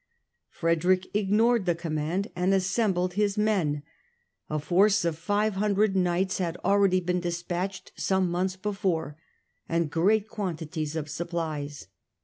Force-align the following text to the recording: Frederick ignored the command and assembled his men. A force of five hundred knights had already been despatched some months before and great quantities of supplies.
Frederick 0.49 1.05
ignored 1.15 1.67
the 1.67 1.75
command 1.75 2.31
and 2.35 2.55
assembled 2.55 3.13
his 3.13 3.37
men. 3.37 3.83
A 4.49 4.57
force 4.57 5.05
of 5.05 5.15
five 5.15 5.53
hundred 5.53 5.95
knights 5.95 6.39
had 6.39 6.57
already 6.65 6.99
been 6.99 7.19
despatched 7.19 7.91
some 7.95 8.27
months 8.31 8.55
before 8.55 9.15
and 9.69 9.91
great 9.91 10.27
quantities 10.27 10.95
of 10.95 11.07
supplies. 11.07 11.85